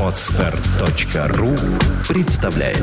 [0.00, 1.54] Отстар.ру
[2.08, 2.78] представляет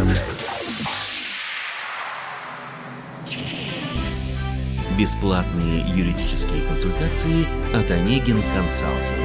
[4.96, 9.18] Бесплатные юридические консультации от Онегин Консалтинг.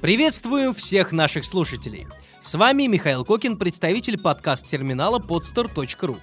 [0.00, 2.06] Приветствую всех наших слушателей.
[2.40, 6.18] С вами Михаил Кокин, представитель подкаст-терминала podstar.ru.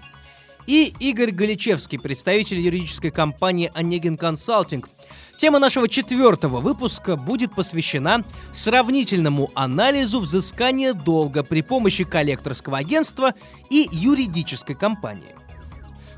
[0.65, 4.89] И Игорь Галичевский, представитель юридической компании Онегин Консалтинг.
[5.37, 13.35] Тема нашего четвертого выпуска будет посвящена сравнительному анализу взыскания долга при помощи коллекторского агентства
[13.69, 15.35] и юридической компании.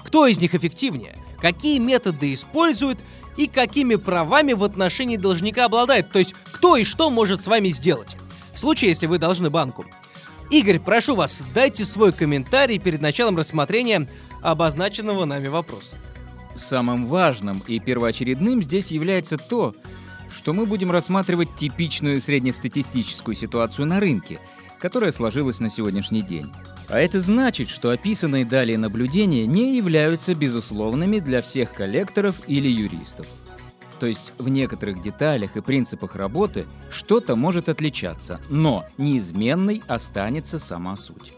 [0.06, 1.18] Кто из них эффективнее?
[1.42, 3.00] Какие методы используют
[3.36, 6.12] и какими правами в отношении должника обладает?
[6.12, 8.16] То есть кто и что может с вами сделать?
[8.54, 9.86] В случае, если вы должны банку.
[10.50, 14.08] Игорь, прошу вас, дайте свой комментарий перед началом рассмотрения
[14.42, 15.98] обозначенного нами вопроса.
[16.60, 19.74] Самым важным и первоочередным здесь является то,
[20.30, 24.42] что мы будем рассматривать типичную среднестатистическую ситуацию на рынке,
[24.78, 26.52] которая сложилась на сегодняшний день.
[26.90, 33.26] А это значит, что описанные далее наблюдения не являются безусловными для всех коллекторов или юристов.
[34.02, 40.98] То есть в некоторых деталях и принципах работы что-то может отличаться, но неизменной останется сама
[40.98, 41.34] суть.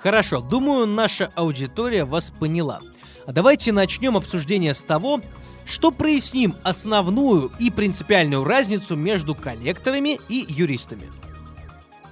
[0.00, 2.80] Хорошо, думаю, наша аудитория вас поняла.
[3.26, 5.20] А давайте начнем обсуждение с того,
[5.66, 11.10] что проясним основную и принципиальную разницу между коллекторами и юристами.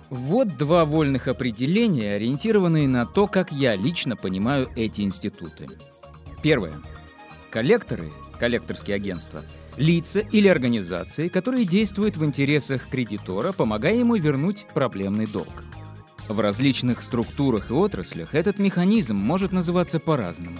[0.09, 5.69] Вот два вольных определения, ориентированные на то, как я лично понимаю эти институты.
[6.43, 6.75] Первое.
[7.51, 9.43] Коллекторы, коллекторские агентства,
[9.77, 15.65] лица или организации, которые действуют в интересах кредитора, помогая ему вернуть проблемный долг.
[16.29, 20.59] В различных структурах и отраслях этот механизм может называться по-разному.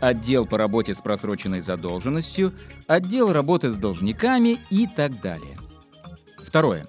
[0.00, 2.52] Отдел по работе с просроченной задолженностью,
[2.86, 5.58] отдел работы с должниками и так далее.
[6.38, 6.86] Второе.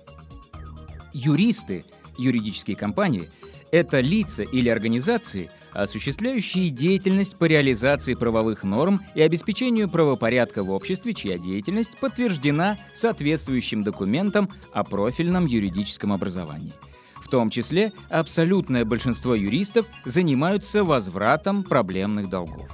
[1.14, 1.84] Юристы,
[2.18, 3.30] юридические компании–
[3.72, 11.14] это лица или организации, осуществляющие деятельность по реализации правовых норм и обеспечению правопорядка в обществе,
[11.14, 16.74] чья деятельность подтверждена соответствующим документом о профильном юридическом образовании.
[17.16, 22.70] В том числе абсолютное большинство юристов занимаются возвратом проблемных долгов.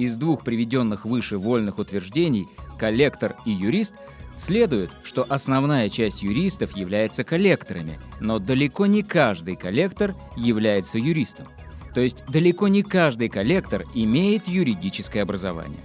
[0.00, 3.92] Из двух приведенных выше вольных утверждений коллектор и юрист
[4.38, 11.46] Следует, что основная часть юристов является коллекторами, но далеко не каждый коллектор является юристом.
[11.94, 15.82] То есть далеко не каждый коллектор имеет юридическое образование.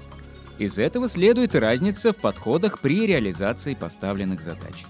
[0.60, 4.86] Из этого следует разница в подходах при реализации поставленных задач.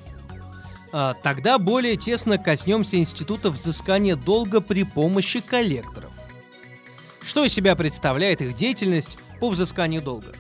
[0.91, 6.11] А, тогда более тесно коснемся института взыскания долга при помощи коллекторов.
[7.25, 10.31] Что из себя представляет их деятельность по взысканию долга?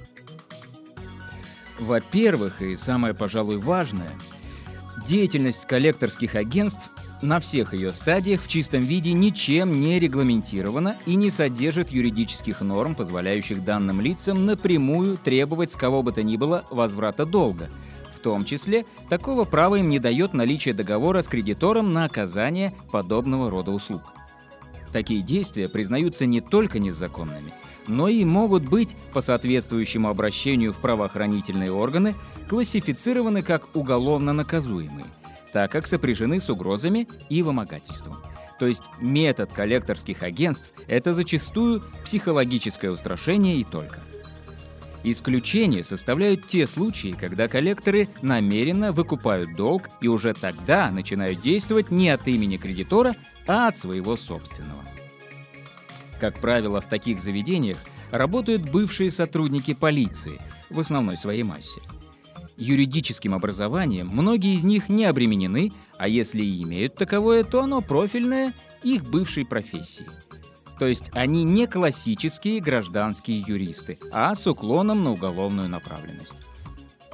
[1.79, 4.11] Во-первых, и самое, пожалуй, важное,
[5.05, 6.89] деятельность коллекторских агентств
[7.21, 12.93] на всех ее стадиях в чистом виде ничем не регламентирована и не содержит юридических норм,
[12.95, 17.69] позволяющих данным лицам напрямую требовать с кого бы то ни было возврата долга.
[18.15, 23.49] В том числе, такого права им не дает наличие договора с кредитором на оказание подобного
[23.49, 24.01] рода услуг.
[24.95, 27.53] Такие действия признаются не только незаконными–
[27.87, 32.15] но и могут быть, по соответствующему обращению в правоохранительные органы,
[32.49, 35.07] классифицированы как уголовно наказуемые,
[35.53, 38.17] так как сопряжены с угрозами и вымогательством.
[38.57, 43.99] То есть метод коллекторских агентств– это зачастую психологическое устрашение и только.
[45.03, 52.09] Исключение составляют те случаи, когда коллекторы намеренно выкупают долг и уже тогда начинают действовать не
[52.09, 53.13] от имени кредитора,
[53.47, 54.83] а от своего собственного.
[56.19, 57.77] Как правило, в таких заведениях
[58.11, 61.81] работают бывшие сотрудники полиции, в основной своей массе.
[62.57, 68.53] Юридическим образованием многие из них не обременены, а если и имеют таковое, то оно профильное
[68.81, 70.07] их бывшей профессии.
[70.79, 76.35] То есть они не классические гражданские юристы, а с уклоном на уголовную направленность.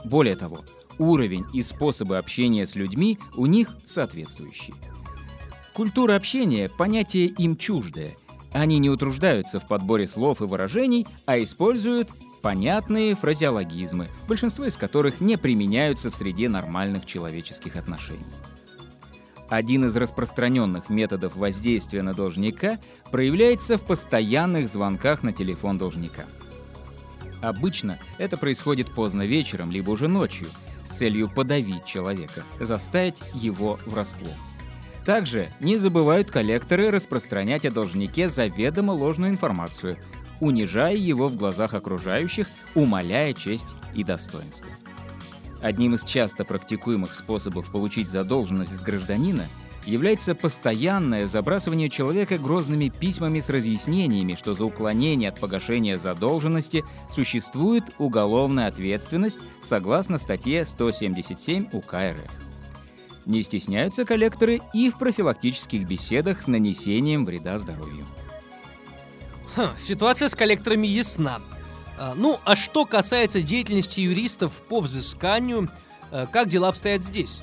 [0.04, 0.60] Более того,
[0.98, 4.76] уровень и способы общения с людьми у них соответствующие.
[5.82, 8.10] Культура общения– понятие им чуждое,
[8.52, 12.08] они не утруждаются в подборе слов и выражений, а используют
[12.44, 18.22] понятные фразеологизмы, большинство из которых не применяются в среде нормальных человеческих отношений.
[19.50, 22.78] Один из распространенных методов воздействия на должника
[23.10, 26.26] проявляется в постоянных звонках на телефон должника.
[27.42, 30.46] Обычно это происходит поздно вечером, либо уже ночью,
[30.86, 34.38] с целью подавить человека, заставить его врасплох.
[35.06, 39.98] Также не забывают коллекторы распространять о должнике заведомо ложную информацию,
[40.40, 44.68] унижая его в глазах окружающих, умаляя честь и достоинство.
[45.60, 49.46] Одним из часто практикуемых способов получить задолженность с гражданина
[49.86, 57.84] является постоянное забрасывание человека грозными письмами с разъяснениями, что за уклонение от погашения задолженности существует
[57.98, 62.51] уголовная ответственность согласно статье 177 УК РФ.
[63.26, 68.08] Не стесняются коллекторы и в профилактических беседах с нанесением вреда здоровью.
[69.56, 71.42] Хм, ситуация с коллекторами ясна.
[72.00, 75.70] А, ну, а что касается деятельности юристов по взысканию,
[76.12, 77.42] а, как дела обстоят здесь?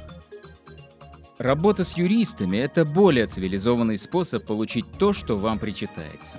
[1.38, 6.38] Работа с юристами– это более цивилизованный способ получить то, что вам причитается.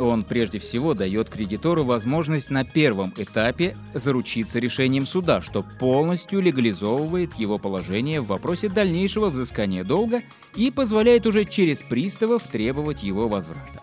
[0.00, 7.34] Он прежде всего дает кредитору возможность на первом этапе заручиться решением суда, что полностью легализовывает
[7.34, 10.22] его положение в вопросе дальнейшего взыскания долга
[10.56, 13.82] и позволяет уже через приставов требовать его возврата.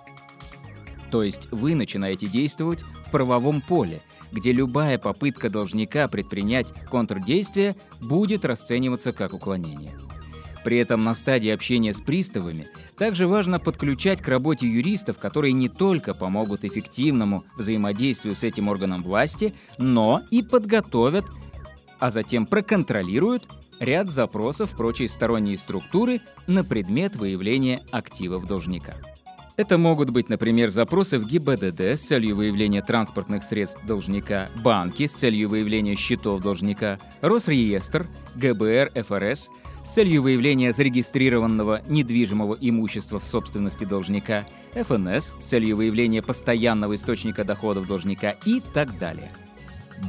[1.12, 8.44] То есть вы начинаете действовать в правовом поле, где любая попытка должника предпринять контрдействие будет
[8.44, 9.94] расцениваться как уклонение–
[10.68, 12.68] при этом на стадии общения с приставами
[12.98, 19.02] также важно подключать к работе юристов, которые не только помогут эффективному взаимодействию с этим органом
[19.02, 21.24] власти, но и подготовят,
[22.00, 23.48] а затем проконтролируют
[23.80, 28.96] ряд запросов прочей сторонней структуры на предмет выявления активов должника.
[29.56, 35.14] Это могут быть, например, запросы в ГИБДД с целью выявления транспортных средств должника, банки с
[35.14, 38.06] целью выявления счетов должника, Росреестр,
[38.36, 39.50] ГБР, ФРС
[39.88, 47.88] целью выявления зарегистрированного недвижимого имущества в собственности должника, ФНС с целью выявления постоянного источника доходов
[47.88, 49.32] должника и так далее.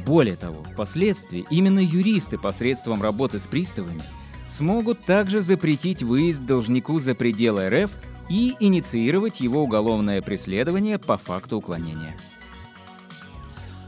[0.05, 4.03] Более того, впоследствии именно юристы посредством работы с приставами
[4.47, 7.91] смогут также запретить выезд должнику за пределы РФ
[8.29, 12.15] и инициировать его уголовное преследование по факту уклонения.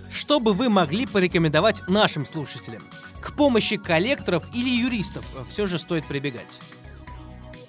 [0.09, 2.81] Что бы вы могли порекомендовать нашим слушателям?
[3.21, 6.59] К помощи коллекторов или юристов все же стоит прибегать.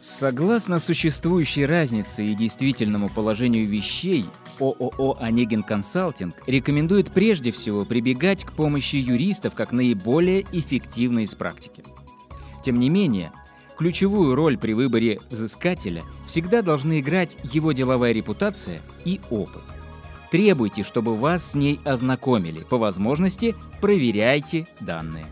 [0.01, 4.25] Согласно существующей разнице и действительному положению вещей,
[4.59, 11.85] ООО «Онегин Консалтинг» рекомендует прежде всего прибегать к помощи юристов как наиболее эффективно из практики.
[12.65, 13.33] Тем не менее,
[13.77, 19.63] ключевую роль при выборе взыскателя всегда должны играть его деловая репутация и опыт.
[20.33, 22.61] Требуйте, чтобы вас с ней ознакомили.
[22.61, 25.27] По возможности проверяйте данные.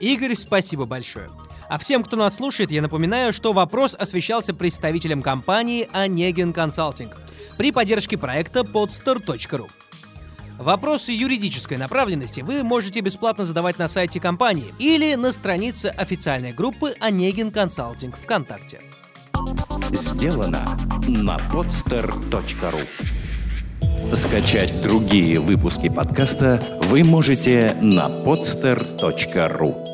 [0.00, 1.30] Игорь, спасибо большое.
[1.68, 7.16] А всем, кто нас слушает, я напоминаю, что вопрос освещался представителем компании Онегин Консалтинг
[7.56, 9.70] при поддержке проекта podster.ru.
[10.58, 16.96] Вопросы юридической направленности вы можете бесплатно задавать на сайте компании или на странице официальной группы
[17.00, 18.80] Онегин Консалтинг ВКонтакте.
[19.92, 22.80] Сделано на podster.ru
[24.14, 29.89] Скачать другие выпуски подкаста вы можете на podster.ru